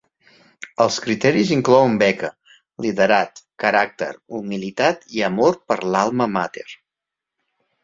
[0.85, 2.29] Els criteris inclouen beca,
[2.87, 4.09] liderat, caràcter,
[4.41, 6.69] humilitat i amor per l'"alma mater".